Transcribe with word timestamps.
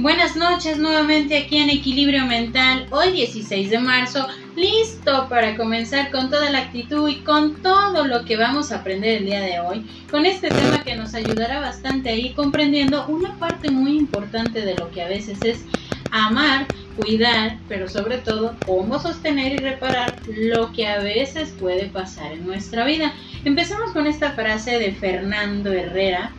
Buenas 0.00 0.36
noches 0.36 0.78
nuevamente 0.78 1.36
aquí 1.36 1.56
en 1.56 1.70
Equilibrio 1.70 2.24
Mental, 2.24 2.86
hoy 2.92 3.10
16 3.10 3.68
de 3.68 3.80
marzo, 3.80 4.28
listo 4.54 5.28
para 5.28 5.56
comenzar 5.56 6.12
con 6.12 6.30
toda 6.30 6.50
la 6.50 6.58
actitud 6.58 7.08
y 7.08 7.16
con 7.16 7.60
todo 7.62 8.04
lo 8.04 8.24
que 8.24 8.36
vamos 8.36 8.70
a 8.70 8.76
aprender 8.76 9.18
el 9.18 9.26
día 9.26 9.40
de 9.40 9.58
hoy, 9.58 9.84
con 10.08 10.24
este 10.24 10.50
tema 10.50 10.84
que 10.84 10.94
nos 10.94 11.14
ayudará 11.14 11.58
bastante 11.58 12.10
a 12.10 12.14
ir 12.14 12.36
comprendiendo 12.36 13.08
una 13.08 13.34
parte 13.40 13.72
muy 13.72 13.98
importante 13.98 14.60
de 14.60 14.76
lo 14.76 14.88
que 14.92 15.02
a 15.02 15.08
veces 15.08 15.42
es 15.42 15.64
amar, 16.12 16.66
cuidar, 16.96 17.58
pero 17.68 17.88
sobre 17.88 18.18
todo 18.18 18.54
cómo 18.66 19.00
sostener 19.00 19.54
y 19.54 19.56
reparar 19.56 20.14
lo 20.28 20.70
que 20.70 20.86
a 20.86 21.00
veces 21.00 21.52
puede 21.58 21.86
pasar 21.86 22.30
en 22.30 22.46
nuestra 22.46 22.84
vida. 22.84 23.12
Empezamos 23.44 23.90
con 23.90 24.06
esta 24.06 24.30
frase 24.30 24.78
de 24.78 24.92
Fernando 24.92 25.72
Herrera 25.72 26.32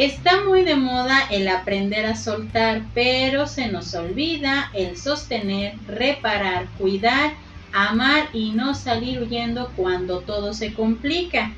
Está 0.00 0.44
muy 0.46 0.62
de 0.62 0.76
moda 0.76 1.26
el 1.30 1.46
aprender 1.46 2.06
a 2.06 2.16
soltar, 2.16 2.86
pero 2.94 3.46
se 3.46 3.68
nos 3.68 3.92
olvida 3.94 4.70
el 4.72 4.96
sostener, 4.96 5.74
reparar, 5.86 6.68
cuidar, 6.78 7.34
amar 7.74 8.30
y 8.32 8.52
no 8.52 8.74
salir 8.74 9.20
huyendo 9.20 9.70
cuando 9.76 10.20
todo 10.20 10.54
se 10.54 10.72
complica. 10.72 11.52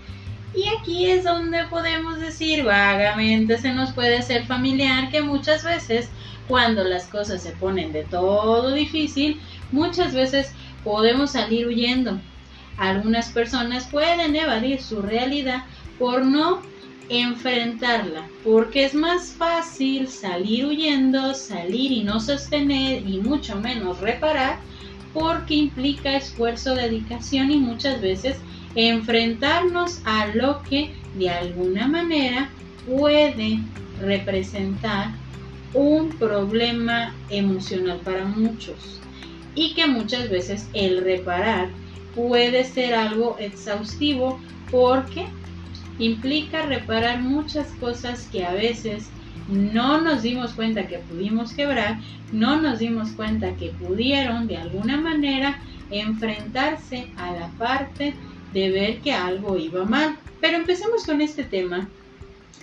Y 0.57 0.65
aquí 0.77 1.09
es 1.09 1.23
donde 1.23 1.67
podemos 1.67 2.19
decir 2.19 2.65
vagamente 2.65 3.59
se 3.59 3.73
nos 3.75 3.93
puede 3.93 4.23
ser 4.23 4.45
familiar 4.45 5.13
que 5.13 5.23
muchas 5.23 5.63
veces 5.63 6.11
cuando 6.49 6.83
las 6.83 7.07
cosas 7.07 7.45
se 7.45 7.53
ponen 7.53 7.93
de 7.93 8.03
todo 8.03 8.73
difícil, 8.73 9.41
muchas 9.71 10.15
veces 10.15 10.51
podemos 10.83 11.31
salir 11.31 11.69
huyendo. 11.69 12.19
Algunas 12.77 13.31
personas 13.31 13.87
pueden 13.87 14.35
evadir 14.35 14.83
su 14.83 15.01
realidad 15.01 15.63
por 15.97 16.25
no 16.25 16.72
enfrentarla, 17.13 18.31
porque 18.43 18.85
es 18.85 18.95
más 18.95 19.35
fácil 19.37 20.09
salir 20.09 20.65
huyendo, 20.65 21.35
salir 21.35 21.93
y 21.93 22.05
no 22.05 22.19
sostener 22.19 23.07
y 23.07 23.21
mucho 23.21 23.61
menos 23.61 24.01
reparar, 24.01 24.61
porque 25.13 25.55
implica 25.55 26.17
esfuerzo, 26.17 26.75
dedicación 26.75 27.51
y 27.51 27.59
muchas 27.59 28.01
veces 28.01 28.41
enfrentarnos 28.75 30.01
a 30.07 30.29
lo 30.29 30.63
que 30.63 30.95
de 31.15 31.29
alguna 31.29 31.87
manera 31.87 32.55
puede 32.87 33.63
representar 33.99 35.19
un 35.75 36.17
problema 36.19 37.15
emocional 37.29 38.01
para 38.01 38.25
muchos 38.25 39.03
y 39.55 39.75
que 39.75 39.87
muchas 39.87 40.31
veces 40.31 40.71
el 40.73 41.03
reparar 41.05 41.75
puede 42.15 42.65
ser 42.65 42.95
algo 42.95 43.39
exhaustivo 43.39 44.41
porque 44.71 45.27
implica 46.05 46.67
reparar 46.67 47.21
muchas 47.21 47.69
cosas 47.81 48.29
que 48.33 48.45
a 48.45 48.53
veces 48.53 49.09
no 49.49 50.01
nos 50.01 50.23
dimos 50.23 50.53
cuenta 50.53 50.87
que 50.87 50.99
pudimos 50.99 51.53
quebrar, 51.53 52.01
no 52.33 52.61
nos 52.61 52.79
dimos 52.79 53.11
cuenta 53.11 53.55
que 53.57 53.71
pudieron 53.71 54.47
de 54.47 54.57
alguna 54.57 54.97
manera 54.97 55.61
enfrentarse 55.91 57.07
a 57.17 57.33
la 57.33 57.49
parte 57.59 58.15
de 58.53 58.71
ver 58.71 59.01
que 59.01 59.13
algo 59.13 59.57
iba 59.57 59.85
mal. 59.85 60.17
Pero 60.41 60.57
empecemos 60.57 61.05
con 61.05 61.21
este 61.21 61.45
tema, 61.45 61.89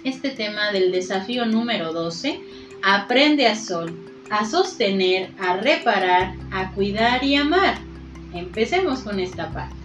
este 0.03 0.31
tema 0.31 0.71
del 0.71 0.91
desafío 0.91 1.45
número 1.45 1.93
12, 1.93 2.41
aprende 2.83 3.47
a 3.47 3.55
sol, 3.55 3.93
a 4.29 4.45
sostener, 4.45 5.31
a 5.39 5.57
reparar, 5.57 6.33
a 6.51 6.71
cuidar 6.71 7.23
y 7.23 7.35
amar. 7.35 7.77
Empecemos 8.33 8.99
con 9.01 9.19
esta 9.19 9.49
parte. 9.51 9.78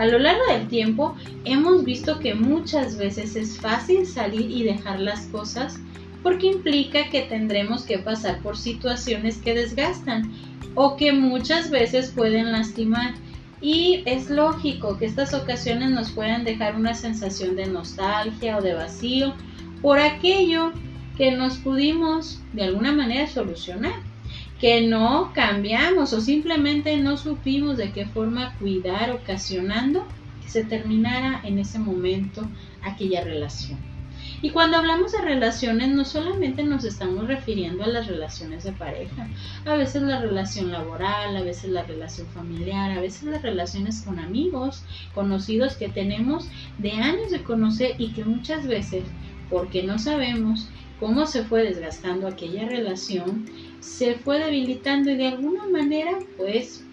A 0.00 0.06
lo 0.06 0.18
largo 0.18 0.40
del 0.50 0.66
tiempo 0.66 1.14
hemos 1.44 1.84
visto 1.84 2.20
que 2.20 2.34
muchas 2.34 2.96
veces 2.96 3.36
es 3.36 3.58
fácil 3.58 4.06
salir 4.06 4.50
y 4.50 4.62
dejar 4.62 4.98
las 4.98 5.26
cosas 5.26 5.78
porque 6.22 6.46
implica 6.46 7.10
que 7.10 7.20
tendremos 7.20 7.82
que 7.82 7.98
pasar 7.98 8.40
por 8.40 8.56
situaciones 8.56 9.36
que 9.36 9.52
desgastan 9.52 10.32
o 10.74 10.96
que 10.96 11.12
muchas 11.12 11.68
veces 11.68 12.12
pueden 12.16 12.50
lastimar. 12.50 13.12
Y 13.60 14.02
es 14.06 14.30
lógico 14.30 14.96
que 14.96 15.04
estas 15.04 15.34
ocasiones 15.34 15.90
nos 15.90 16.12
puedan 16.12 16.44
dejar 16.44 16.76
una 16.76 16.94
sensación 16.94 17.54
de 17.54 17.66
nostalgia 17.66 18.56
o 18.56 18.62
de 18.62 18.72
vacío 18.72 19.34
por 19.82 19.98
aquello 19.98 20.72
que 21.18 21.32
nos 21.32 21.58
pudimos 21.58 22.40
de 22.54 22.62
alguna 22.62 22.92
manera 22.92 23.26
solucionar 23.26 24.09
que 24.60 24.86
no 24.86 25.32
cambiamos 25.34 26.12
o 26.12 26.20
simplemente 26.20 26.96
no 26.98 27.16
supimos 27.16 27.78
de 27.78 27.92
qué 27.92 28.04
forma 28.06 28.54
cuidar 28.58 29.10
ocasionando 29.10 30.06
que 30.42 30.50
se 30.50 30.64
terminara 30.64 31.40
en 31.44 31.58
ese 31.58 31.78
momento 31.78 32.46
aquella 32.82 33.24
relación. 33.24 33.78
Y 34.42 34.50
cuando 34.50 34.78
hablamos 34.78 35.12
de 35.12 35.20
relaciones 35.20 35.88
no 35.88 36.04
solamente 36.04 36.62
nos 36.62 36.84
estamos 36.84 37.26
refiriendo 37.26 37.84
a 37.84 37.88
las 37.88 38.06
relaciones 38.06 38.64
de 38.64 38.72
pareja, 38.72 39.28
a 39.66 39.74
veces 39.74 40.02
la 40.02 40.20
relación 40.20 40.72
laboral, 40.72 41.36
a 41.36 41.42
veces 41.42 41.70
la 41.70 41.82
relación 41.82 42.26
familiar, 42.28 42.90
a 42.90 43.00
veces 43.00 43.24
las 43.24 43.42
relaciones 43.42 44.02
con 44.02 44.18
amigos, 44.18 44.82
conocidos 45.14 45.76
que 45.76 45.88
tenemos 45.88 46.48
de 46.78 46.92
años 46.92 47.30
de 47.30 47.42
conocer 47.42 47.94
y 47.98 48.12
que 48.12 48.24
muchas 48.24 48.66
veces, 48.66 49.04
porque 49.50 49.82
no 49.82 49.98
sabemos 49.98 50.68
cómo 50.98 51.26
se 51.26 51.44
fue 51.44 51.62
desgastando 51.62 52.26
aquella 52.26 52.66
relación, 52.66 53.46
se 53.80 54.14
fue 54.14 54.38
debilitando 54.38 55.10
y 55.10 55.16
de 55.16 55.28
alguna 55.28 55.66
manera, 55.66 56.18
pues, 56.36 56.84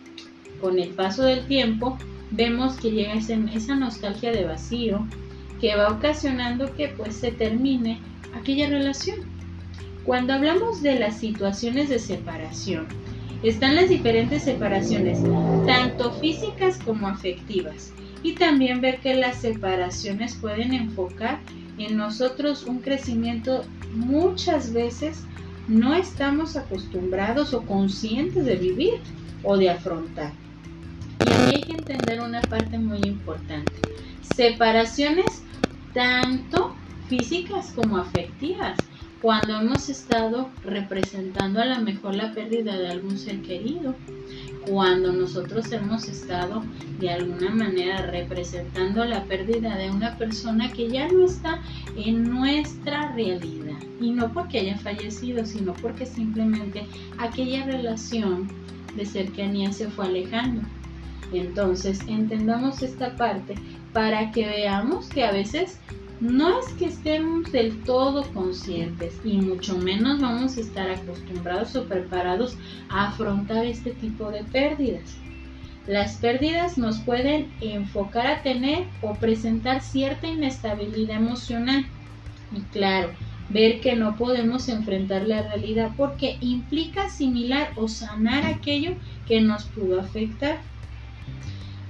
con 0.62 0.80
el 0.80 0.90
paso 0.90 1.24
del 1.24 1.46
tiempo, 1.48 1.98
vemos 2.32 2.78
que 2.78 2.92
llega 2.92 3.14
esa 3.14 3.76
nostalgia 3.76 4.32
de 4.32 4.46
vacío 4.46 5.06
que 5.60 5.76
va 5.76 5.90
ocasionando 5.90 6.74
que 6.76 6.90
pues 6.90 7.16
se 7.16 7.32
termine 7.32 8.00
aquella 8.36 8.70
relación. 8.70 9.20
Cuando 10.04 10.34
hablamos 10.34 10.82
de 10.82 11.00
las 11.00 11.18
situaciones 11.18 11.90
de 11.90 12.00
separación, 12.00 12.88
están 13.44 13.76
las 13.76 13.90
diferentes 13.90 14.44
separaciones, 14.44 15.20
tanto 15.66 16.12
físicas 16.14 16.80
como 16.84 17.08
afectivas, 17.08 17.92
y 18.24 18.34
también 18.34 18.82
ver 18.82 19.00
que 19.00 19.16
las 19.16 19.38
separaciones 19.38 20.36
pueden 20.36 20.74
enfocar 20.74 21.40
en 21.78 21.98
nosotros 21.98 22.64
un 22.64 22.80
crecimiento 22.80 23.64
muchas 23.94 24.74
veces 24.74 25.24
no 25.68 25.94
estamos 25.94 26.56
acostumbrados 26.56 27.54
o 27.54 27.62
conscientes 27.64 28.46
de 28.46 28.56
vivir 28.56 29.00
o 29.44 29.58
de 29.58 29.70
afrontar. 29.70 30.32
Y 31.26 31.56
hay 31.56 31.62
que 31.62 31.74
entender 31.74 32.22
una 32.22 32.42
parte 32.42 32.78
muy 32.78 33.00
importante. 33.06 33.74
Separaciones 34.36 35.44
tanto 35.94 36.76
físicas 37.10 37.72
como 37.76 37.98
afectivas. 37.98 38.78
Cuando 39.22 39.60
hemos 39.60 39.90
estado 39.90 40.50
representando 40.64 41.60
a 41.60 41.66
lo 41.66 41.82
mejor 41.82 42.16
la 42.16 42.34
pérdida 42.34 42.78
de 42.78 42.90
algún 42.90 43.18
ser 43.18 43.42
querido, 43.42 43.96
cuando 44.68 45.12
nosotros 45.12 45.72
hemos 45.72 46.08
estado 46.08 46.64
de 47.00 47.10
alguna 47.10 47.50
manera 47.50 48.06
representando 48.06 49.06
la 49.06 49.24
pérdida 49.24 49.76
de 49.76 49.90
una 49.90 50.18
persona 50.18 50.72
que 50.72 50.90
ya 50.90 51.08
no 51.08 51.26
está 51.26 51.62
en 51.96 52.30
nuestra 52.30 53.12
realidad. 53.14 53.67
Y 54.00 54.12
no 54.12 54.32
porque 54.34 54.60
haya 54.60 54.78
fallecido, 54.78 55.46
sino 55.46 55.74
porque 55.74 56.06
simplemente 56.06 56.86
aquella 57.18 57.66
relación 57.66 58.48
de 58.96 59.06
cercanía 59.06 59.72
se 59.72 59.90
fue 59.90 60.06
alejando. 60.06 60.62
Entonces, 61.34 62.00
entendamos 62.08 62.82
esta 62.82 63.16
parte 63.16 63.56
para 63.94 64.32
que 64.32 64.48
veamos 64.48 65.10
que 65.10 65.24
a 65.24 65.32
veces 65.32 65.80
no 66.20 66.60
es 66.60 66.68
que 66.74 66.86
estemos 66.86 67.52
del 67.52 67.84
todo 67.84 68.24
conscientes 68.34 69.20
y 69.24 69.38
mucho 69.38 69.78
menos 69.78 70.20
vamos 70.20 70.58
a 70.58 70.62
estar 70.62 70.90
acostumbrados 70.90 71.76
o 71.76 71.86
preparados 71.86 72.58
a 72.90 73.10
afrontar 73.10 73.66
este 73.66 73.92
tipo 73.92 74.32
de 74.32 74.44
pérdidas. 74.46 75.16
Las 75.86 76.18
pérdidas 76.18 76.78
nos 76.78 77.00
pueden 77.00 77.52
enfocar 77.62 78.28
a 78.28 78.42
tener 78.42 78.88
o 79.02 79.14
presentar 79.14 79.82
cierta 79.82 80.28
inestabilidad 80.28 81.18
emocional. 81.18 81.86
Y 82.52 82.62
claro, 82.74 83.12
ver 83.50 83.80
que 83.80 83.96
no 83.96 84.18
podemos 84.18 84.68
enfrentar 84.70 85.28
la 85.28 85.42
realidad 85.42 85.92
porque 85.96 86.38
implica 86.42 87.06
asimilar 87.06 87.72
o 87.76 87.88
sanar 87.88 88.46
aquello 88.46 88.96
que 89.28 89.42
nos 89.42 89.66
pudo 89.66 90.00
afectar. 90.00 90.60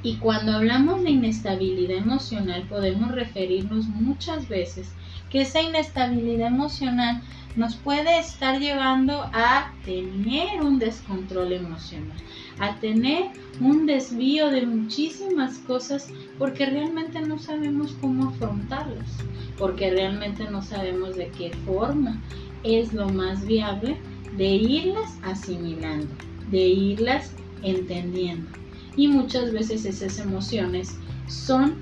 Y 0.03 0.17
cuando 0.17 0.53
hablamos 0.53 1.03
de 1.03 1.11
inestabilidad 1.11 1.97
emocional 1.97 2.63
podemos 2.69 3.11
referirnos 3.11 3.87
muchas 3.87 4.47
veces 4.47 4.91
que 5.29 5.41
esa 5.41 5.61
inestabilidad 5.61 6.47
emocional 6.47 7.21
nos 7.57 7.75
puede 7.75 8.19
estar 8.19 8.59
llevando 8.59 9.23
a 9.33 9.73
tener 9.83 10.61
un 10.61 10.77
descontrol 10.77 11.51
emocional, 11.51 12.17
a 12.59 12.79
tener 12.79 13.31
un 13.59 13.87
desvío 13.87 14.49
de 14.49 14.65
muchísimas 14.65 15.57
cosas 15.59 16.07
porque 16.37 16.67
realmente 16.67 17.19
no 17.21 17.39
sabemos 17.39 17.93
cómo 17.99 18.29
afrontarlas, 18.29 19.17
porque 19.57 19.89
realmente 19.89 20.49
no 20.49 20.61
sabemos 20.61 21.15
de 21.15 21.29
qué 21.29 21.51
forma 21.65 22.21
es 22.63 22.93
lo 22.93 23.09
más 23.09 23.45
viable 23.45 23.97
de 24.37 24.47
irlas 24.47 25.17
asimilando, 25.23 26.13
de 26.51 26.67
irlas 26.67 27.33
entendiendo 27.63 28.49
y 28.95 29.07
muchas 29.07 29.51
veces 29.51 29.85
esas 29.85 30.19
emociones 30.19 30.95
son 31.27 31.75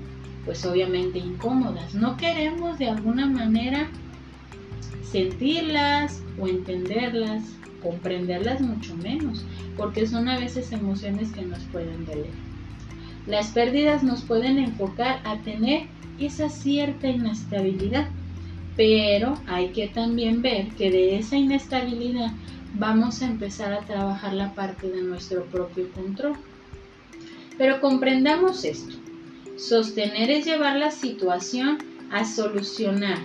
pues 0.46 0.64
obviamente 0.64 1.18
incómodas. 1.18 1.94
No 1.94 2.16
queremos 2.16 2.78
de 2.78 2.88
alguna 2.88 3.26
manera 3.26 3.90
sentirlas 5.10 6.22
o 6.38 6.46
entenderlas 6.46 7.42
comprenderlas 7.86 8.60
mucho 8.60 8.96
menos, 8.96 9.44
porque 9.76 10.06
son 10.06 10.28
a 10.28 10.38
veces 10.38 10.72
emociones 10.72 11.30
que 11.30 11.42
nos 11.42 11.60
pueden 11.64 12.04
doler. 12.04 12.32
Las 13.26 13.48
pérdidas 13.48 14.02
nos 14.02 14.22
pueden 14.22 14.58
enfocar 14.58 15.20
a 15.24 15.38
tener 15.38 15.86
esa 16.18 16.48
cierta 16.48 17.08
inestabilidad, 17.08 18.08
pero 18.76 19.34
hay 19.46 19.68
que 19.68 19.88
también 19.88 20.42
ver 20.42 20.68
que 20.70 20.90
de 20.90 21.18
esa 21.18 21.36
inestabilidad 21.36 22.32
vamos 22.74 23.22
a 23.22 23.26
empezar 23.26 23.72
a 23.72 23.80
trabajar 23.80 24.34
la 24.34 24.52
parte 24.54 24.88
de 24.88 25.02
nuestro 25.02 25.44
propio 25.44 25.90
control. 25.92 26.34
Pero 27.56 27.80
comprendamos 27.80 28.64
esto. 28.64 28.96
Sostener 29.56 30.30
es 30.30 30.44
llevar 30.44 30.76
la 30.76 30.90
situación 30.90 31.78
a 32.10 32.24
solucionar, 32.24 33.18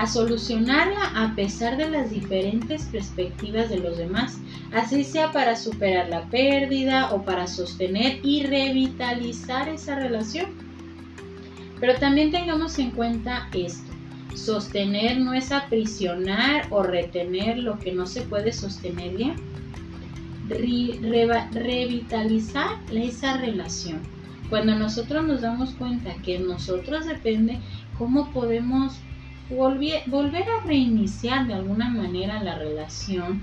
a 0.00 0.06
solucionarla 0.06 1.12
a 1.14 1.34
pesar 1.34 1.76
de 1.76 1.90
las 1.90 2.10
diferentes 2.10 2.86
perspectivas 2.86 3.68
de 3.68 3.80
los 3.80 3.98
demás, 3.98 4.38
así 4.72 5.04
sea 5.04 5.30
para 5.30 5.56
superar 5.56 6.08
la 6.08 6.24
pérdida 6.30 7.12
o 7.12 7.22
para 7.22 7.46
sostener 7.46 8.18
y 8.22 8.44
revitalizar 8.44 9.68
esa 9.68 9.96
relación. 9.96 10.52
Pero 11.80 11.96
también 11.96 12.30
tengamos 12.30 12.78
en 12.78 12.92
cuenta 12.92 13.50
esto. 13.52 13.92
Sostener 14.34 15.20
no 15.20 15.34
es 15.34 15.52
aprisionar 15.52 16.66
o 16.70 16.82
retener 16.82 17.58
lo 17.58 17.78
que 17.78 17.92
no 17.92 18.06
se 18.06 18.22
puede 18.22 18.54
sostener 18.54 19.18
ya. 19.18 19.36
revitalizar 21.52 22.78
esa 22.90 23.36
relación. 23.36 24.00
Cuando 24.48 24.74
nosotros 24.76 25.26
nos 25.26 25.42
damos 25.42 25.72
cuenta 25.72 26.14
que 26.22 26.38
nosotros 26.38 27.04
depende 27.04 27.58
cómo 27.98 28.32
podemos 28.32 28.98
volver 29.50 30.48
a 30.48 30.64
reiniciar 30.64 31.46
de 31.46 31.54
alguna 31.54 31.90
manera 31.90 32.42
la 32.42 32.56
relación 32.56 33.42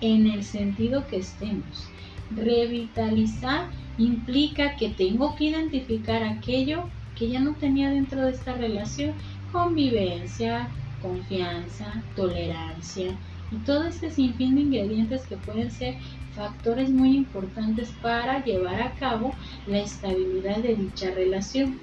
en 0.00 0.26
el 0.26 0.44
sentido 0.44 1.06
que 1.06 1.16
estemos. 1.16 1.88
Revitalizar 2.34 3.68
implica 3.98 4.76
que 4.76 4.90
tengo 4.90 5.34
que 5.36 5.44
identificar 5.44 6.22
aquello 6.22 6.84
que 7.16 7.28
ya 7.28 7.40
no 7.40 7.54
tenía 7.54 7.90
dentro 7.90 8.22
de 8.22 8.32
esta 8.32 8.52
relación, 8.54 9.12
convivencia, 9.52 10.68
confianza, 11.00 12.02
tolerancia 12.14 13.16
y 13.50 13.56
todo 13.64 13.86
este 13.86 14.10
sinfín 14.10 14.56
de 14.56 14.62
ingredientes 14.62 15.26
que 15.26 15.36
pueden 15.36 15.70
ser 15.70 15.94
factores 16.34 16.90
muy 16.90 17.16
importantes 17.16 17.90
para 18.02 18.44
llevar 18.44 18.82
a 18.82 18.92
cabo 18.94 19.32
la 19.66 19.78
estabilidad 19.78 20.58
de 20.58 20.76
dicha 20.76 21.10
relación. 21.12 21.78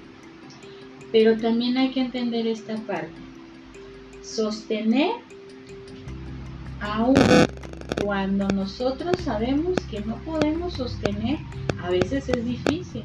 Pero 1.10 1.36
también 1.38 1.76
hay 1.76 1.90
que 1.90 2.02
entender 2.02 2.46
esta 2.46 2.76
parte 2.76 3.23
sostener 4.24 5.10
aún 6.80 7.14
cuando 8.00 8.48
nosotros 8.48 9.20
sabemos 9.20 9.78
que 9.90 10.00
no 10.00 10.16
podemos 10.24 10.74
sostener, 10.74 11.38
a 11.82 11.90
veces 11.90 12.28
es 12.28 12.44
difícil. 12.44 13.04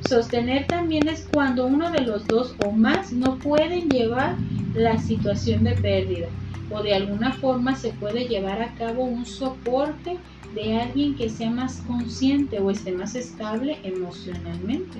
Sostener 0.00 0.68
también 0.68 1.08
es 1.08 1.26
cuando 1.32 1.66
uno 1.66 1.90
de 1.90 2.02
los 2.02 2.26
dos 2.28 2.54
o 2.60 2.70
más 2.70 3.12
no 3.12 3.38
pueden 3.38 3.88
llevar 3.88 4.36
la 4.74 4.98
situación 4.98 5.64
de 5.64 5.72
pérdida 5.72 6.28
o 6.70 6.82
de 6.82 6.94
alguna 6.94 7.32
forma 7.32 7.74
se 7.74 7.92
puede 7.92 8.28
llevar 8.28 8.62
a 8.62 8.74
cabo 8.74 9.04
un 9.04 9.24
soporte 9.24 10.18
de 10.54 10.80
alguien 10.80 11.16
que 11.16 11.28
sea 11.28 11.50
más 11.50 11.80
consciente 11.86 12.58
o 12.58 12.70
esté 12.70 12.92
más 12.92 13.14
estable 13.14 13.78
emocionalmente 13.82 14.98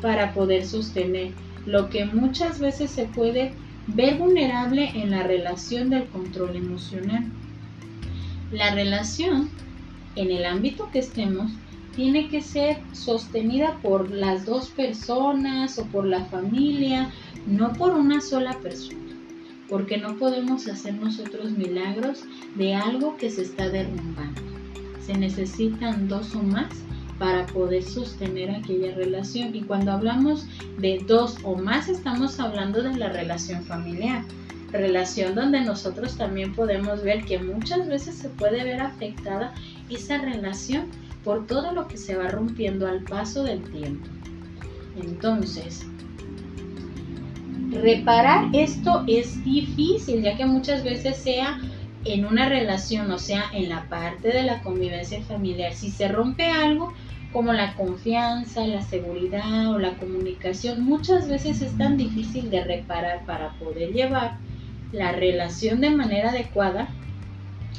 para 0.00 0.32
poder 0.32 0.64
sostener 0.64 1.32
lo 1.66 1.88
que 1.90 2.04
muchas 2.04 2.60
veces 2.60 2.90
se 2.90 3.06
puede 3.06 3.54
Ver 3.94 4.18
vulnerable 4.18 4.90
en 4.94 5.10
la 5.10 5.22
relación 5.24 5.90
del 5.90 6.06
control 6.06 6.56
emocional. 6.56 7.24
La 8.52 8.74
relación, 8.74 9.50
en 10.16 10.30
el 10.30 10.44
ámbito 10.44 10.90
que 10.92 11.00
estemos, 11.00 11.50
tiene 11.94 12.28
que 12.28 12.40
ser 12.40 12.78
sostenida 12.92 13.78
por 13.82 14.10
las 14.10 14.46
dos 14.46 14.68
personas 14.68 15.78
o 15.78 15.86
por 15.86 16.06
la 16.06 16.24
familia, 16.26 17.10
no 17.46 17.72
por 17.72 17.92
una 17.92 18.20
sola 18.20 18.56
persona, 18.60 19.16
porque 19.68 19.98
no 19.98 20.16
podemos 20.16 20.68
hacer 20.68 20.94
nosotros 20.94 21.50
milagros 21.50 22.22
de 22.54 22.74
algo 22.74 23.16
que 23.16 23.28
se 23.30 23.42
está 23.42 23.68
derrumbando. 23.68 24.40
Se 25.04 25.14
necesitan 25.14 26.06
dos 26.06 26.34
o 26.36 26.42
más 26.42 26.68
para 27.20 27.44
poder 27.46 27.82
sostener 27.82 28.50
aquella 28.50 28.94
relación. 28.94 29.54
Y 29.54 29.60
cuando 29.60 29.92
hablamos 29.92 30.46
de 30.78 31.04
dos 31.06 31.36
o 31.44 31.54
más, 31.54 31.90
estamos 31.90 32.40
hablando 32.40 32.82
de 32.82 32.96
la 32.96 33.10
relación 33.10 33.62
familiar. 33.62 34.24
Relación 34.72 35.34
donde 35.34 35.60
nosotros 35.60 36.16
también 36.16 36.54
podemos 36.54 37.02
ver 37.02 37.24
que 37.26 37.38
muchas 37.38 37.86
veces 37.88 38.14
se 38.14 38.30
puede 38.30 38.64
ver 38.64 38.80
afectada 38.80 39.52
esa 39.90 40.16
relación 40.16 40.86
por 41.22 41.46
todo 41.46 41.72
lo 41.72 41.88
que 41.88 41.98
se 41.98 42.16
va 42.16 42.28
rompiendo 42.28 42.88
al 42.88 43.02
paso 43.02 43.44
del 43.44 43.62
tiempo. 43.70 44.08
Entonces, 45.02 45.86
reparar 47.70 48.48
esto 48.54 49.04
es 49.06 49.44
difícil, 49.44 50.22
ya 50.22 50.38
que 50.38 50.46
muchas 50.46 50.82
veces 50.82 51.18
sea 51.18 51.60
en 52.06 52.24
una 52.24 52.48
relación, 52.48 53.10
o 53.10 53.18
sea, 53.18 53.44
en 53.52 53.68
la 53.68 53.90
parte 53.90 54.28
de 54.28 54.42
la 54.42 54.62
convivencia 54.62 55.20
familiar, 55.24 55.74
si 55.74 55.90
se 55.90 56.08
rompe 56.08 56.46
algo, 56.46 56.94
como 57.32 57.52
la 57.52 57.74
confianza, 57.74 58.66
la 58.66 58.82
seguridad 58.82 59.70
o 59.70 59.78
la 59.78 59.96
comunicación, 59.98 60.82
muchas 60.82 61.28
veces 61.28 61.62
es 61.62 61.76
tan 61.78 61.96
difícil 61.96 62.50
de 62.50 62.64
reparar 62.64 63.24
para 63.24 63.52
poder 63.58 63.92
llevar 63.92 64.38
la 64.92 65.12
relación 65.12 65.80
de 65.80 65.90
manera 65.90 66.30
adecuada 66.30 66.88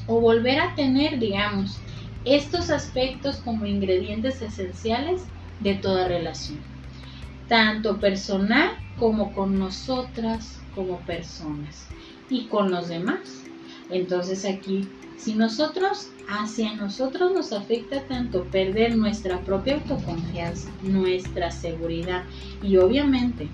o 0.08 0.22
volver 0.22 0.60
a 0.60 0.74
tener, 0.76 1.20
digamos, 1.20 1.82
estos 2.24 2.70
aspectos 2.70 3.38
como 3.38 3.66
ingredientes 3.66 4.42
esenciales 4.42 5.24
de 5.60 5.76
toda 5.76 6.08
relación, 6.08 6.60
tanto 7.48 8.00
personal 8.00 8.72
como 8.98 9.34
con 9.34 9.58
nosotras 9.58 10.62
como 10.76 11.00
personas 11.00 11.90
y 12.30 12.46
con 12.46 12.72
los 12.72 12.88
demás. 12.88 13.51
Entonces 13.92 14.46
aquí 14.46 14.88
si 15.22 15.36
nosotros, 15.36 16.10
hacia 16.28 16.74
nosotros 16.74 17.32
nos 17.32 17.54
afecta 17.54 18.02
tanto 18.08 18.44
perder 18.46 18.98
nuestra 18.98 19.40
propia 19.42 19.76
autoconfianza, 19.76 20.72
nuestra 20.82 21.52
seguridad 21.52 22.24
y 22.64 22.78
obviamente 22.78 23.48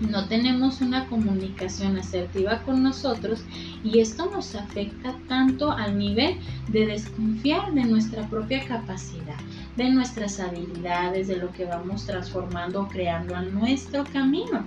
no 0.00 0.26
tenemos 0.28 0.80
una 0.80 1.06
comunicación 1.08 1.98
asertiva 1.98 2.62
con 2.62 2.82
nosotros 2.82 3.44
y 3.84 3.98
esto 3.98 4.30
nos 4.30 4.54
afecta 4.54 5.14
tanto 5.28 5.72
al 5.72 5.98
nivel 5.98 6.38
de 6.68 6.86
desconfiar 6.86 7.74
de 7.74 7.84
nuestra 7.84 8.26
propia 8.30 8.64
capacidad, 8.64 9.36
de 9.76 9.90
nuestras 9.90 10.40
habilidades, 10.40 11.28
de 11.28 11.36
lo 11.36 11.52
que 11.52 11.66
vamos 11.66 12.06
transformando 12.06 12.82
o 12.82 12.88
creando 12.88 13.34
a 13.34 13.42
nuestro 13.42 14.04
camino. 14.04 14.64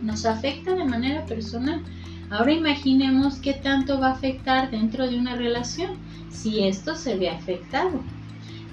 Nos 0.00 0.24
afecta 0.24 0.74
de 0.74 0.84
manera 0.84 1.26
personal 1.26 1.82
Ahora 2.30 2.52
imaginemos 2.52 3.36
qué 3.36 3.54
tanto 3.54 4.00
va 4.00 4.08
a 4.08 4.12
afectar 4.12 4.70
dentro 4.70 5.08
de 5.08 5.16
una 5.16 5.36
relación 5.36 5.96
si 6.30 6.64
esto 6.64 6.96
se 6.96 7.16
ve 7.16 7.30
afectado. 7.30 8.00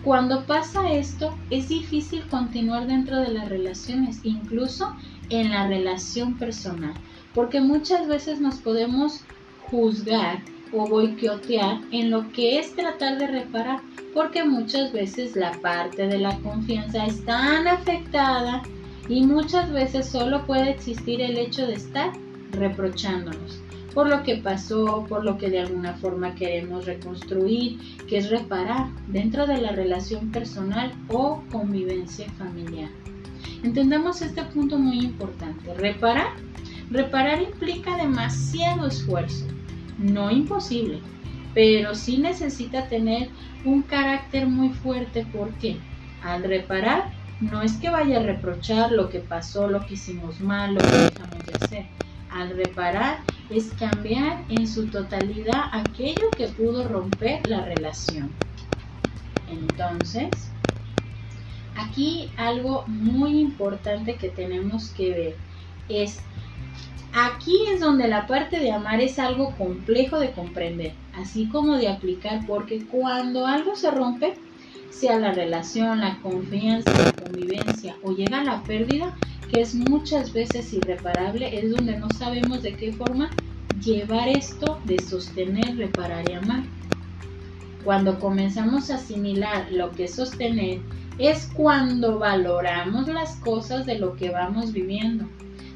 Cuando 0.04 0.46
pasa 0.46 0.92
esto, 0.92 1.34
es 1.50 1.70
difícil 1.70 2.28
continuar 2.28 2.88
dentro 2.88 3.22
de 3.22 3.32
las 3.32 3.48
relaciones, 3.48 4.20
incluso 4.24 4.94
en 5.30 5.52
la 5.52 5.68
relación 5.68 6.38
personal, 6.38 6.94
porque 7.34 7.62
muchas 7.62 8.08
veces 8.08 8.42
nos 8.42 8.56
podemos 8.56 9.22
juzgar 9.70 10.42
o 10.74 10.88
boicotear 10.88 11.80
en 11.92 12.10
lo 12.10 12.30
que 12.34 12.60
es 12.60 12.76
tratar 12.76 13.18
de 13.18 13.28
reparar, 13.28 13.80
porque 14.14 14.44
muchas 14.44 14.92
veces 14.92 15.36
la 15.36 15.52
parte 15.62 16.08
de 16.08 16.18
la 16.18 16.38
confianza 16.40 17.06
es 17.06 17.24
tan 17.26 17.68
afectada 17.68 18.62
y 19.08 19.24
muchas 19.24 19.72
veces 19.72 20.10
solo 20.10 20.46
puede 20.46 20.72
existir 20.72 21.22
el 21.22 21.38
hecho 21.38 21.66
de 21.66 21.76
estar 21.76 22.12
reprochándonos 22.54 23.62
por 23.94 24.10
lo 24.10 24.24
que 24.24 24.38
pasó, 24.38 25.06
por 25.08 25.24
lo 25.24 25.38
que 25.38 25.50
de 25.50 25.60
alguna 25.60 25.94
forma 25.94 26.34
queremos 26.36 26.86
reconstruir, 26.86 27.80
que 28.08 28.18
es 28.18 28.30
reparar 28.30 28.88
dentro 29.08 29.46
de 29.46 29.60
la 29.60 29.72
relación 29.72 30.32
personal 30.32 30.92
o 31.10 31.44
convivencia 31.52 32.28
familiar. 32.32 32.90
Entendamos 33.64 34.22
este 34.22 34.44
punto 34.44 34.80
muy 34.80 35.00
importante. 35.00 35.74
Reparar, 35.76 36.34
reparar 36.90 37.42
implica 37.42 37.96
demasiado 37.98 38.88
esfuerzo, 38.88 39.46
no 40.00 40.32
imposible, 40.32 41.00
pero 41.54 41.94
sí 41.94 42.18
necesita 42.18 42.88
tener 42.88 43.30
un 43.64 43.84
carácter 43.84 44.48
muy 44.48 44.70
fuerte 44.70 45.26
porque 45.32 45.78
al 46.24 46.44
reparar 46.44 47.12
no 47.42 47.62
es 47.62 47.74
que 47.74 47.90
vaya 47.90 48.20
a 48.20 48.24
reprochar 48.24 48.92
lo 48.92 49.10
que 49.10 49.20
pasó, 49.20 49.68
lo 49.68 49.86
que 49.86 49.94
hicimos 49.94 50.40
mal, 50.40 50.74
lo 50.74 50.82
que 50.82 50.98
dejamos 50.98 51.46
de 51.46 51.54
hacer 51.66 51.86
al 52.34 52.52
reparar 52.52 53.20
es 53.50 53.72
cambiar 53.80 54.44
en 54.50 54.68
su 54.68 54.88
totalidad 54.88 55.66
aquello 55.72 56.30
que 56.36 56.48
pudo 56.48 56.88
romper 56.88 57.48
la 57.48 57.64
relación. 57.66 58.32
Entonces, 59.50 60.30
aquí 61.76 62.32
algo 62.38 62.86
muy 62.88 63.40
importante 63.40 64.16
que 64.16 64.30
tenemos 64.30 64.90
que 64.90 65.10
ver 65.12 65.36
es, 65.90 66.20
aquí 67.14 67.56
es 67.72 67.80
donde 67.80 68.08
la 68.08 68.26
parte 68.26 68.60
de 68.60 68.72
amar 68.72 69.02
es 69.02 69.20
algo 69.20 69.56
complejo 69.56 70.20
de 70.20 70.32
comprender, 70.32 70.94
así 71.16 71.48
como 71.48 71.78
de 71.78 71.90
aplicar, 71.90 72.46
porque 72.48 72.86
cuando 72.86 73.46
algo 73.46 73.76
se 73.76 73.92
rompe, 73.92 74.36
sea 74.90 75.20
la 75.20 75.34
relación, 75.34 76.00
la 76.00 76.18
confianza, 76.22 76.92
la 76.92 77.12
convivencia 77.12 77.96
o 78.04 78.12
llega 78.12 78.44
la 78.44 78.64
pérdida, 78.64 79.16
que 79.54 79.62
es 79.62 79.76
muchas 79.76 80.34
veces 80.34 80.74
irreparable, 80.74 81.60
es 81.60 81.70
donde 81.70 81.98
no 81.98 82.10
sabemos 82.18 82.64
de 82.64 82.74
qué 82.74 82.92
forma 82.92 83.30
llevar 83.84 84.28
esto 84.28 84.80
de 84.86 84.98
sostener, 85.00 85.78
reparar 85.78 86.28
y 86.28 86.34
amar. 86.34 86.64
Cuando 87.84 88.20
comenzamos 88.20 88.90
a 88.90 88.96
asimilar 88.96 89.72
lo 89.72 89.92
que 89.92 90.06
es 90.06 90.16
sostener, 90.16 90.80
es 91.20 91.52
cuando 91.54 92.18
valoramos 92.18 93.08
las 93.08 93.36
cosas 93.38 93.86
de 93.86 94.00
lo 94.00 94.16
que 94.16 94.32
vamos 94.32 94.74
viviendo, 94.74 95.26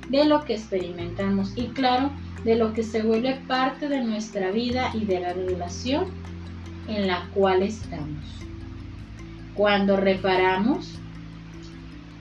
de 0.10 0.26
lo 0.26 0.44
que 0.44 0.56
experimentamos 0.56 1.54
y 1.56 1.68
claro, 1.68 2.10
de 2.44 2.56
lo 2.56 2.74
que 2.74 2.82
se 2.82 3.04
vuelve 3.04 3.36
parte 3.48 3.90
de 3.90 4.04
nuestra 4.04 4.50
vida 4.50 4.90
y 4.96 5.06
de 5.06 5.20
la 5.20 5.34
relación 5.34 6.06
en 6.88 7.06
la 7.06 7.30
cual 7.34 7.62
estamos. 7.62 8.26
Cuando 9.54 9.98
reparamos, 9.98 10.98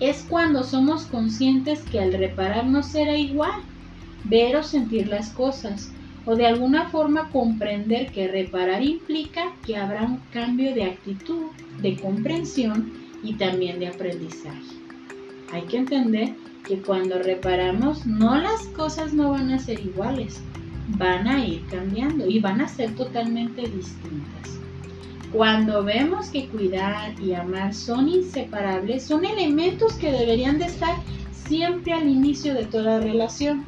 es 0.00 0.24
cuando 0.28 0.62
somos 0.62 1.06
conscientes 1.06 1.80
que 1.80 2.00
al 2.00 2.12
reparar 2.12 2.66
no 2.66 2.82
será 2.82 3.16
igual 3.16 3.62
ver 4.24 4.56
o 4.56 4.62
sentir 4.62 5.08
las 5.08 5.30
cosas, 5.30 5.92
o 6.24 6.34
de 6.34 6.46
alguna 6.46 6.88
forma 6.88 7.30
comprender 7.30 8.10
que 8.10 8.26
reparar 8.26 8.82
implica 8.82 9.52
que 9.64 9.76
habrá 9.76 10.02
un 10.02 10.18
cambio 10.32 10.74
de 10.74 10.84
actitud, 10.84 11.46
de 11.80 11.96
comprensión 11.96 12.92
y 13.22 13.34
también 13.34 13.78
de 13.78 13.88
aprendizaje. 13.88 14.74
Hay 15.52 15.62
que 15.62 15.78
entender 15.78 16.34
que 16.66 16.82
cuando 16.82 17.20
reparamos 17.20 18.04
no 18.04 18.36
las 18.36 18.66
cosas 18.68 19.14
no 19.14 19.30
van 19.30 19.52
a 19.52 19.58
ser 19.60 19.78
iguales, 19.78 20.42
van 20.88 21.28
a 21.28 21.46
ir 21.46 21.64
cambiando 21.66 22.26
y 22.28 22.40
van 22.40 22.60
a 22.60 22.68
ser 22.68 22.94
totalmente 22.96 23.62
distintas. 23.62 24.65
Cuando 25.32 25.82
vemos 25.82 26.28
que 26.28 26.48
cuidar 26.48 27.20
y 27.20 27.34
amar 27.34 27.74
son 27.74 28.08
inseparables, 28.08 29.04
son 29.04 29.24
elementos 29.24 29.94
que 29.94 30.12
deberían 30.12 30.58
de 30.58 30.66
estar 30.66 30.96
siempre 31.30 31.92
al 31.92 32.08
inicio 32.08 32.54
de 32.54 32.64
toda 32.64 33.00
relación, 33.00 33.64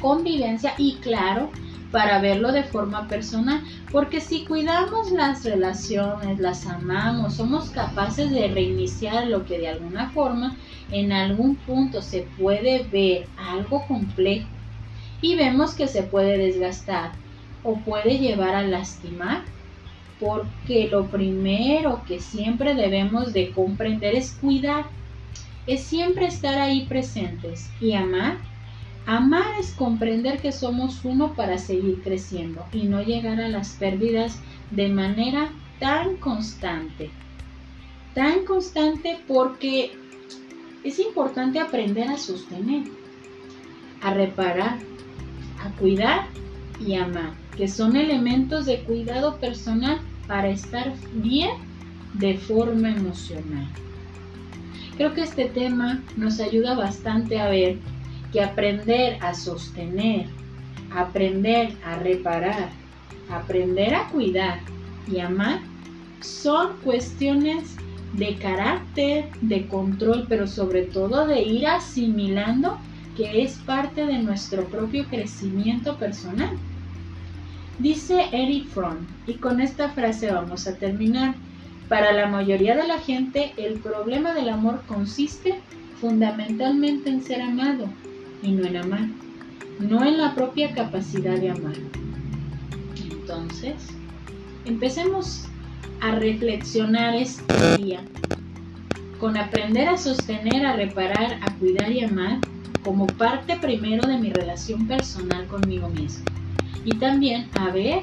convivencia 0.00 0.74
y 0.78 0.96
claro, 0.96 1.50
para 1.90 2.20
verlo 2.20 2.52
de 2.52 2.64
forma 2.64 3.08
personal, 3.08 3.62
porque 3.90 4.20
si 4.20 4.44
cuidamos 4.44 5.10
las 5.10 5.44
relaciones, 5.44 6.38
las 6.38 6.66
amamos, 6.66 7.34
somos 7.34 7.70
capaces 7.70 8.30
de 8.30 8.48
reiniciar 8.48 9.26
lo 9.26 9.46
que 9.46 9.58
de 9.58 9.68
alguna 9.68 10.10
forma 10.10 10.56
en 10.90 11.12
algún 11.12 11.56
punto 11.56 12.02
se 12.02 12.28
puede 12.38 12.84
ver 12.84 13.26
algo 13.38 13.86
complejo 13.86 14.48
y 15.20 15.36
vemos 15.36 15.74
que 15.74 15.88
se 15.88 16.02
puede 16.02 16.36
desgastar 16.38 17.12
o 17.64 17.76
puede 17.76 18.18
llevar 18.18 18.54
a 18.54 18.62
lastimar, 18.62 19.42
porque 20.20 20.88
lo 20.90 21.06
primero 21.06 22.02
que 22.06 22.20
siempre 22.20 22.74
debemos 22.74 23.32
de 23.32 23.50
comprender 23.50 24.14
es 24.14 24.32
cuidar, 24.32 24.86
es 25.66 25.82
siempre 25.82 26.26
estar 26.26 26.58
ahí 26.58 26.86
presentes 26.86 27.70
y 27.80 27.92
amar. 27.92 28.38
Amar 29.06 29.58
es 29.58 29.72
comprender 29.72 30.40
que 30.40 30.52
somos 30.52 31.04
uno 31.04 31.34
para 31.34 31.56
seguir 31.56 32.02
creciendo 32.02 32.64
y 32.72 32.84
no 32.84 33.02
llegar 33.02 33.40
a 33.40 33.48
las 33.48 33.70
pérdidas 33.70 34.38
de 34.70 34.88
manera 34.88 35.50
tan 35.78 36.16
constante. 36.16 37.10
Tan 38.14 38.44
constante 38.44 39.18
porque 39.26 39.92
es 40.84 40.98
importante 40.98 41.58
aprender 41.58 42.08
a 42.08 42.18
sostener, 42.18 42.84
a 44.02 44.12
reparar, 44.12 44.78
a 45.64 45.70
cuidar 45.78 46.26
y 46.84 46.94
amar 46.94 47.48
que 47.58 47.66
son 47.66 47.96
elementos 47.96 48.66
de 48.66 48.84
cuidado 48.84 49.38
personal 49.38 49.98
para 50.28 50.50
estar 50.50 50.94
bien 51.14 51.50
de 52.14 52.38
forma 52.38 52.90
emocional. 52.90 53.66
Creo 54.96 55.14
que 55.14 55.22
este 55.22 55.46
tema 55.46 56.04
nos 56.16 56.38
ayuda 56.38 56.74
bastante 56.74 57.40
a 57.40 57.48
ver 57.48 57.78
que 58.32 58.42
aprender 58.42 59.18
a 59.20 59.34
sostener, 59.34 60.28
aprender 60.92 61.78
a 61.84 61.98
reparar, 61.98 62.70
aprender 63.30 63.94
a 63.94 64.08
cuidar 64.08 64.60
y 65.06 65.18
amar 65.20 65.60
son 66.20 66.80
cuestiones 66.82 67.76
de 68.12 68.38
carácter, 68.38 69.30
de 69.40 69.66
control, 69.68 70.26
pero 70.28 70.46
sobre 70.46 70.86
todo 70.86 71.26
de 71.26 71.42
ir 71.42 71.66
asimilando 71.66 72.78
que 73.16 73.42
es 73.42 73.58
parte 73.58 74.04
de 74.06 74.18
nuestro 74.22 74.68
propio 74.68 75.06
crecimiento 75.08 75.96
personal. 75.98 76.56
Dice 77.78 78.26
Eric 78.32 78.66
Fromm, 78.66 79.06
y 79.28 79.34
con 79.34 79.60
esta 79.60 79.90
frase 79.90 80.32
vamos 80.32 80.66
a 80.66 80.74
terminar. 80.74 81.36
Para 81.88 82.12
la 82.12 82.26
mayoría 82.26 82.76
de 82.76 82.88
la 82.88 82.98
gente, 82.98 83.52
el 83.56 83.74
problema 83.78 84.34
del 84.34 84.48
amor 84.48 84.82
consiste 84.88 85.60
fundamentalmente 86.00 87.08
en 87.08 87.22
ser 87.22 87.40
amado 87.40 87.88
y 88.42 88.50
no 88.50 88.66
en 88.66 88.78
amar, 88.78 89.06
no 89.78 90.04
en 90.04 90.18
la 90.18 90.34
propia 90.34 90.74
capacidad 90.74 91.38
de 91.38 91.50
amar. 91.50 91.76
Entonces, 93.10 93.76
empecemos 94.64 95.44
a 96.00 96.16
reflexionar 96.16 97.14
este 97.14 97.76
día 97.76 98.00
con 99.20 99.36
aprender 99.36 99.88
a 99.88 99.96
sostener, 99.96 100.66
a 100.66 100.74
reparar, 100.74 101.38
a 101.42 101.54
cuidar 101.54 101.92
y 101.92 102.02
amar 102.02 102.38
como 102.82 103.06
parte 103.06 103.56
primero 103.56 104.06
de 104.08 104.18
mi 104.18 104.32
relación 104.32 104.88
personal 104.88 105.46
conmigo 105.46 105.88
mismo 105.88 106.24
y 106.84 106.96
también 106.98 107.48
a 107.54 107.70
ver 107.70 108.02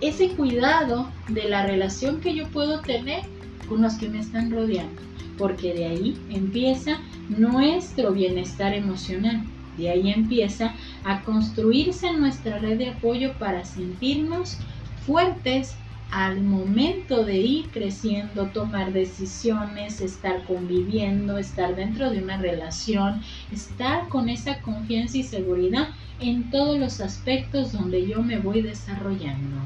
ese 0.00 0.30
cuidado 0.30 1.10
de 1.28 1.48
la 1.48 1.66
relación 1.66 2.20
que 2.20 2.34
yo 2.34 2.48
puedo 2.48 2.80
tener 2.80 3.22
con 3.68 3.82
los 3.82 3.94
que 3.94 4.08
me 4.08 4.18
están 4.18 4.50
rodeando, 4.50 5.00
porque 5.38 5.74
de 5.74 5.86
ahí 5.86 6.16
empieza 6.30 6.98
nuestro 7.28 8.12
bienestar 8.12 8.74
emocional, 8.74 9.42
de 9.76 9.90
ahí 9.90 10.10
empieza 10.10 10.74
a 11.04 11.22
construirse 11.22 12.12
nuestra 12.12 12.58
red 12.58 12.78
de 12.78 12.90
apoyo 12.90 13.32
para 13.38 13.64
sentirnos 13.64 14.58
fuertes 15.06 15.74
al 16.10 16.40
momento 16.42 17.24
de 17.24 17.36
ir 17.36 17.70
creciendo, 17.70 18.46
tomar 18.46 18.92
decisiones, 18.92 20.00
estar 20.00 20.42
conviviendo, 20.44 21.38
estar 21.38 21.76
dentro 21.76 22.10
de 22.10 22.22
una 22.22 22.36
relación, 22.36 23.22
estar 23.52 24.08
con 24.08 24.28
esa 24.28 24.60
confianza 24.60 25.18
y 25.18 25.22
seguridad 25.22 25.90
en 26.20 26.50
todos 26.50 26.78
los 26.78 27.00
aspectos 27.00 27.72
donde 27.72 28.06
yo 28.06 28.22
me 28.22 28.38
voy 28.38 28.62
desarrollando. 28.62 29.56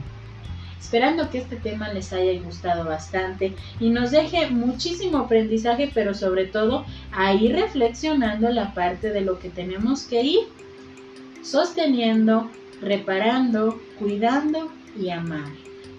Esperando 0.81 1.31
que 1.31 1.39
este 1.39 1.57
tema 1.57 1.93
les 1.93 2.13
haya 2.13 2.41
gustado 2.43 2.85
bastante 2.85 3.55
y 3.81 3.91
nos 3.91 4.11
deje 4.11 4.51
muchísimo 4.51 5.19
aprendizaje, 5.19 5.91
pero 5.93 6.15
sobre 6.15 6.45
todo 6.45 6.85
a 7.11 7.35
ir 7.35 7.53
reflexionando 7.53 8.51
la 8.51 8.75
parte 8.75 9.11
de 9.11 9.23
lo 9.23 9.39
que 9.39 9.49
tenemos 9.49 10.05
que 10.05 10.23
ir 10.23 10.41
sosteniendo, 11.43 12.51
reparando, 12.81 13.81
cuidando 13.99 14.71
y 14.97 15.11
amar. 15.11 15.49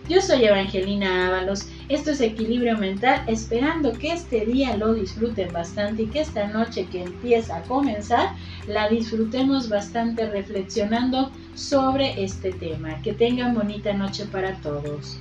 Yo 0.07 0.21
soy 0.21 0.45
Evangelina 0.45 1.27
Ábalos, 1.27 1.67
esto 1.87 2.11
es 2.11 2.21
Equilibrio 2.21 2.77
Mental, 2.77 3.23
esperando 3.27 3.93
que 3.93 4.13
este 4.13 4.45
día 4.45 4.75
lo 4.75 4.93
disfruten 4.93 5.51
bastante 5.53 6.03
y 6.03 6.07
que 6.07 6.21
esta 6.21 6.47
noche 6.47 6.87
que 6.91 7.03
empieza 7.03 7.57
a 7.57 7.61
comenzar 7.63 8.29
la 8.67 8.89
disfrutemos 8.89 9.69
bastante 9.69 10.29
reflexionando 10.29 11.31
sobre 11.53 12.23
este 12.23 12.51
tema. 12.51 13.01
Que 13.03 13.13
tengan 13.13 13.53
bonita 13.53 13.93
noche 13.93 14.25
para 14.25 14.55
todos. 14.61 15.19